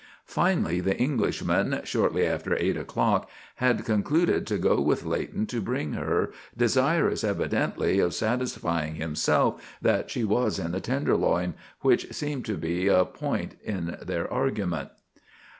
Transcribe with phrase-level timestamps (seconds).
[0.25, 5.93] Finally the Englishman, shortly after eight o'clock, had concluded to go with Leighton to bring
[5.93, 12.57] her, desirous evidently of satisfying himself that she was in the Tenderloin, which seemed to
[12.57, 14.89] be a point in their argument.